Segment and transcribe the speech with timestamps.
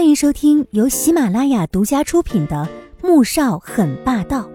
[0.00, 2.66] 欢迎收听由喜马拉雅独家出品的
[3.06, 4.48] 《穆少很霸道》，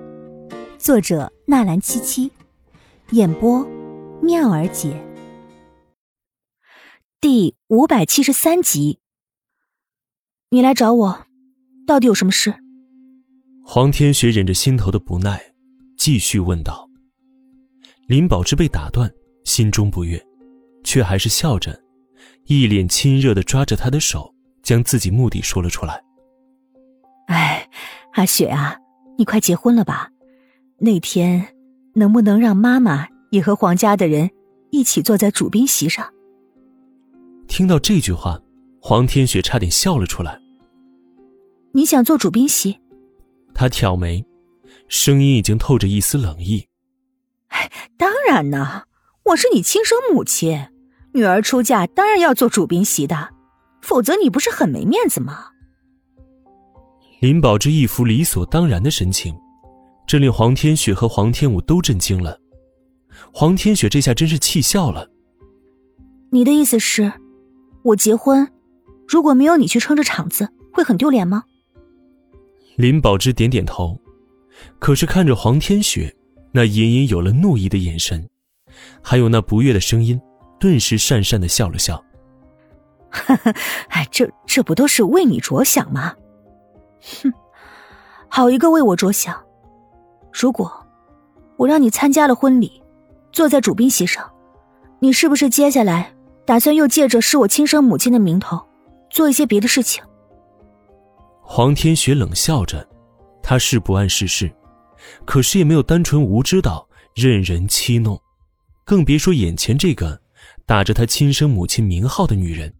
[0.79, 2.31] 作者纳兰七七，
[3.11, 3.63] 演播
[4.23, 4.99] 妙儿姐。
[7.21, 8.97] 第五百七十三集，
[10.49, 11.27] 你来找我，
[11.85, 12.55] 到底有什么事？
[13.63, 15.39] 黄天雪忍着心头的不耐，
[15.95, 16.89] 继续问道。
[18.07, 20.19] 林宝芝被打断，心中不悦，
[20.83, 21.79] 却还是笑着，
[22.45, 24.33] 一脸亲热的抓着他的手。
[24.65, 26.03] 将自己目的说了出来。
[27.27, 27.69] 哎，
[28.13, 28.75] 阿雪啊，
[29.17, 30.09] 你快结婚了吧？
[30.79, 31.55] 那天
[31.93, 34.29] 能不能让妈妈也和黄家的人
[34.71, 36.11] 一起坐在主宾席上？
[37.47, 38.41] 听到这句话，
[38.81, 40.41] 黄天雪差点笑了出来。
[41.71, 42.79] 你想做主宾席？
[43.53, 44.25] 他挑眉，
[44.87, 46.67] 声音已经透着一丝冷意。
[47.49, 48.83] 哎，当然呢，
[49.25, 50.69] 我是你亲生母亲，
[51.13, 53.34] 女儿出嫁当然要做主宾席的。
[53.85, 55.45] 否则你不是很没面子吗？
[57.21, 59.35] 林宝之一副理所当然的神情，
[60.07, 62.35] 这令黄天雪和黄天武都震惊了。
[63.31, 65.07] 黄天雪这下真是气笑了。
[66.31, 67.13] 你的意思是，
[67.83, 68.51] 我结婚，
[69.07, 71.43] 如果没有你去撑着场子，会很丢脸吗？
[72.77, 74.01] 林宝芝点点头，
[74.79, 76.13] 可是看着黄天雪
[76.51, 78.27] 那隐隐有了怒意的眼神，
[79.03, 80.19] 还有那不悦的声音，
[80.59, 82.03] 顿时讪讪的笑了笑。
[83.37, 83.53] 呵，
[83.89, 86.15] 哎，这这不都是为你着想吗？
[87.21, 87.33] 哼，
[88.27, 89.35] 好一个为我着想！
[90.31, 90.71] 如果
[91.57, 92.81] 我让你参加了婚礼，
[93.31, 94.29] 坐在主宾席上，
[94.99, 96.13] 你是不是接下来
[96.45, 98.61] 打算又借着是我亲生母亲的名头，
[99.09, 100.03] 做一些别的事情？
[101.41, 102.85] 黄天雪冷笑着，
[103.41, 104.51] 他是不谙世事，
[105.25, 108.19] 可是也没有单纯无知到任人欺弄，
[108.83, 110.19] 更别说眼前这个
[110.65, 112.73] 打着他亲生母亲名号的女人。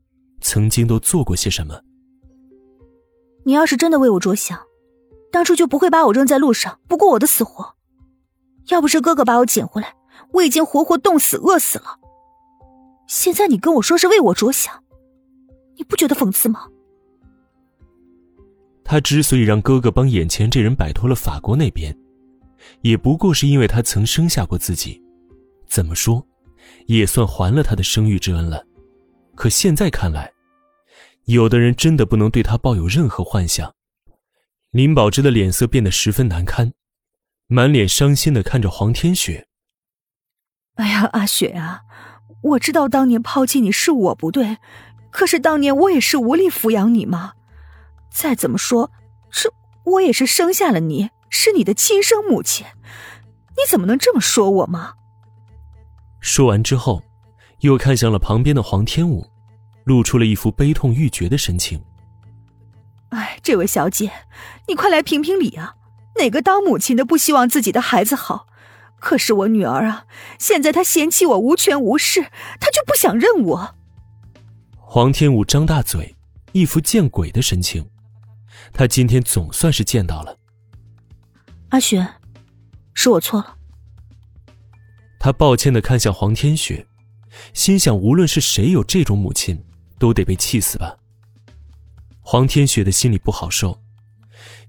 [0.45, 1.81] 曾经都做过些什么？
[3.45, 4.61] 你要是真的为我着想，
[5.31, 7.75] 当初就不会把我扔在路上，不顾我的死活。
[8.67, 9.95] 要不是哥哥把我捡回来，
[10.33, 11.99] 我已经活活冻死、饿死了。
[13.07, 14.83] 现在你跟我说是为我着想，
[15.77, 16.67] 你不觉得讽刺吗？
[18.83, 21.97] 他之所以让哥哥帮眼前这人摆脱了法国那边，
[22.81, 25.01] 也不过是因为他曾生下过自己，
[25.67, 26.23] 怎么说，
[26.85, 28.63] 也算还了他的生育之恩了。
[29.33, 30.31] 可现在看来。
[31.25, 33.73] 有的人真的不能对他抱有任何幻想。
[34.71, 36.73] 林宝芝的脸色变得十分难堪，
[37.47, 39.47] 满脸伤心的看着黄天雪。
[40.75, 41.81] 哎呀，阿雪啊，
[42.41, 44.57] 我知道当年抛弃你是我不对，
[45.09, 47.33] 可是当年我也是无力抚养你嘛。
[48.11, 48.91] 再怎么说，
[49.31, 49.49] 这
[49.85, 52.67] 我也是生下了你，是你的亲生母亲，
[53.57, 54.93] 你怎么能这么说我吗？
[56.19, 57.01] 说完之后，
[57.61, 59.25] 又看向了旁边的黄天武。
[59.85, 61.81] 露出了一副悲痛欲绝的神情。
[63.09, 64.11] 哎，这位小姐，
[64.67, 65.75] 你快来评评理啊！
[66.17, 68.47] 哪个当母亲的不希望自己的孩子好？
[68.99, 70.05] 可是我女儿啊，
[70.39, 72.21] 现在她嫌弃我无权无势，
[72.59, 73.75] 她就不想认我。
[74.77, 76.15] 黄天武张大嘴，
[76.53, 77.85] 一副见鬼的神情。
[78.73, 80.37] 他今天总算是见到了。
[81.69, 82.05] 阿雪，
[82.93, 83.55] 是我错了。
[85.19, 86.85] 他抱歉的看向黄天雪，
[87.53, 89.63] 心想：无论是谁有这种母亲。
[89.97, 90.97] 都得被气死吧！
[92.21, 93.81] 黄天雪的心里不好受，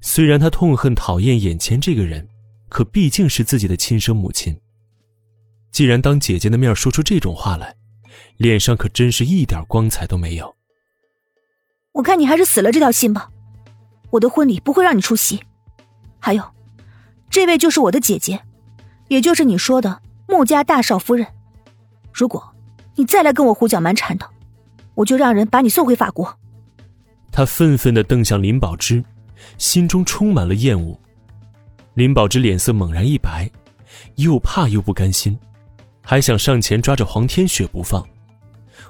[0.00, 2.28] 虽然她痛恨、讨厌眼前这个人，
[2.68, 4.60] 可毕竟是自己的亲生母亲。
[5.72, 7.74] 既然当姐姐的面说出这种话来，
[8.36, 10.54] 脸上可真是一点光彩都没有。
[11.92, 13.30] 我看你还是死了这条心吧！
[14.10, 15.42] 我的婚礼不会让你出席。
[16.18, 16.44] 还有，
[17.30, 18.42] 这位就是我的姐姐，
[19.08, 21.26] 也就是你说的穆家大少夫人。
[22.12, 22.54] 如果
[22.94, 24.28] 你再来跟我胡搅蛮缠的，
[24.96, 26.36] 我就让人把你送回法国。
[27.30, 29.04] 他愤愤的瞪向林宝芝，
[29.58, 30.98] 心中充满了厌恶。
[31.94, 33.48] 林宝芝脸色猛然一白，
[34.16, 35.38] 又怕又不甘心，
[36.02, 38.04] 还想上前抓着黄天雪不放。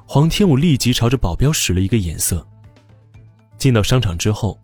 [0.07, 2.47] 黄天武立即朝着保镖使了一个眼色。
[3.59, 4.61] 进到商场之后，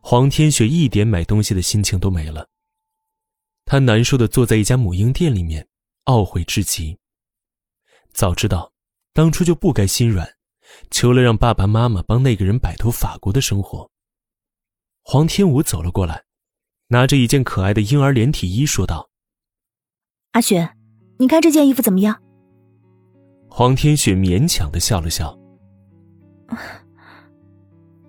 [0.00, 2.46] 黄天雪一点买东西的心情都没了。
[3.64, 5.66] 他难受的坐在一家母婴店里面，
[6.06, 6.98] 懊悔至极。
[8.12, 8.72] 早知道，
[9.12, 10.28] 当初就不该心软。
[10.90, 13.90] 求了让爸爸妈妈帮那个人摆脱法国的生活。
[15.02, 16.24] 黄天武走了过来，
[16.88, 19.08] 拿着一件可爱的婴儿连体衣说道
[20.32, 20.70] ：“阿雪，
[21.18, 22.20] 你看这件衣服怎么样？”
[23.48, 25.38] 黄天雪勉强的笑了笑：“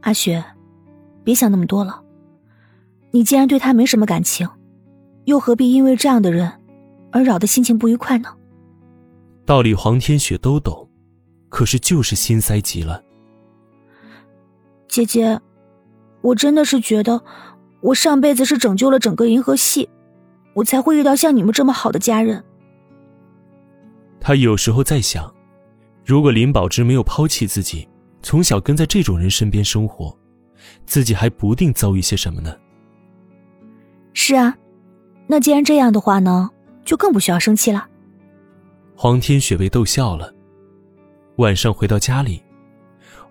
[0.01, 0.43] 阿雪，
[1.23, 2.03] 别想那么多了。
[3.11, 4.47] 你既然对他没什么感情，
[5.25, 6.51] 又何必因为这样的人
[7.11, 8.35] 而扰得心情不愉快呢？”
[9.45, 10.88] 道理黄天雪都懂。
[11.49, 13.03] 可是就是心塞极了。
[14.87, 15.05] 姐。
[15.05, 15.41] 姐姐，
[16.21, 17.21] 我真的是觉得，
[17.81, 19.89] 我上辈子是拯救了整个银河系，
[20.53, 22.43] 我才会遇到像你们这么好的家人。
[24.19, 25.33] 他有时候在想，
[26.05, 27.87] 如果林宝芝没有抛弃自己，
[28.21, 30.17] 从小跟在这种人身边生活，
[30.85, 32.53] 自己还不定遭遇些什么呢？
[34.13, 34.57] 是啊，
[35.27, 36.49] 那既然这样的话呢，
[36.83, 37.87] 就更不需要生气了。
[38.95, 40.33] 黄天雪被逗笑了。
[41.39, 42.43] 晚上回到家里，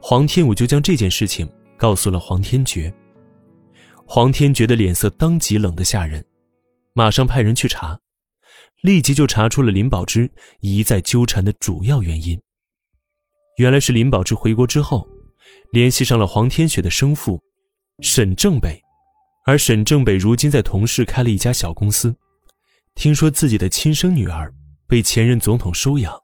[0.01, 1.47] 黄天武就将这件事情
[1.77, 2.93] 告诉了黄天觉。
[4.07, 6.25] 黄天觉的脸色当即冷得吓人，
[6.95, 8.01] 马上派人去查，
[8.81, 12.41] 立即就查出了林宝芝一再纠缠的主要原因。
[13.59, 15.07] 原来是林宝芝回国之后，
[15.73, 17.39] 联系上了黄天雪的生父
[18.01, 18.81] 沈正北，
[19.45, 22.17] 而沈正北如今在同事开了一家小公司，
[22.95, 24.51] 听说自己的亲生女儿
[24.87, 26.19] 被前任总统收养。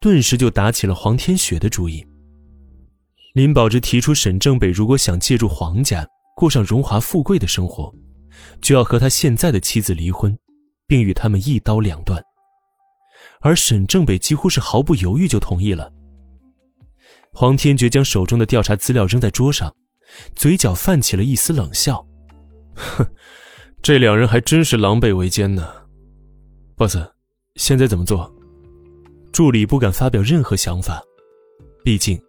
[0.00, 2.04] 顿时就打起了黄天雪的主意。
[3.34, 7.92] 林宝芝提出，沈正北如果想借助黄家过上荣华富贵的生活，
[8.60, 10.36] 就要和他现在的妻子离婚，
[10.86, 12.22] 并与他们一刀两断。
[13.40, 15.90] 而沈正北几乎是毫不犹豫就同意了。
[17.32, 19.74] 黄天觉将手中的调查资料扔在桌上，
[20.36, 22.06] 嘴角泛起了一丝冷笑
[22.76, 23.06] ：“哼，
[23.80, 25.66] 这两人还真是狼狈为奸呢。
[26.76, 26.98] ”boss，
[27.56, 28.30] 现在怎么做？
[29.32, 31.02] 助理不敢发表任何想法，
[31.82, 32.20] 毕竟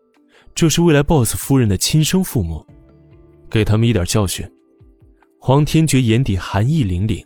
[0.55, 2.65] 这是未来 boss 夫人的亲生父母，
[3.49, 4.49] 给他们一点教训。
[5.37, 7.21] 黄天觉眼底寒意凛凛。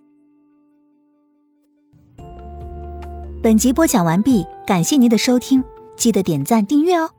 [3.43, 5.63] 本集播讲完毕，感谢您的收听，
[5.95, 7.11] 记得点赞订阅哦。